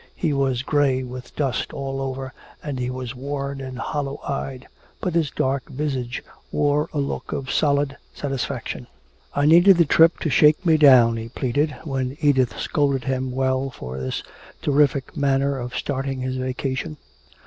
He 0.15 0.33
was 0.33 0.63
gray 0.63 1.03
with 1.03 1.35
dust 1.35 1.73
all 1.73 2.01
over 2.01 2.33
and 2.63 2.79
he 2.79 2.89
was 2.89 3.13
worn 3.13 3.61
and 3.61 3.77
hollow 3.77 4.19
eyed, 4.23 4.67
but 4.99 5.13
his 5.13 5.29
dark 5.29 5.69
visage 5.69 6.23
wore 6.51 6.89
a 6.91 6.97
look 6.97 7.31
of 7.31 7.51
solid 7.51 7.95
satisfaction. 8.11 8.87
"I 9.35 9.45
needed 9.45 9.77
the 9.77 9.85
trip 9.85 10.17
to 10.21 10.31
shake 10.31 10.65
me 10.65 10.77
down," 10.77 11.17
he 11.17 11.29
pleaded, 11.29 11.75
when 11.83 12.17
Edith 12.19 12.57
scolded 12.59 13.03
him 13.03 13.29
well 13.31 13.69
for 13.69 13.99
this 13.99 14.23
terrific 14.63 15.15
manner 15.15 15.59
of 15.59 15.75
starting 15.75 16.21
his 16.21 16.37
vacation. 16.37 16.97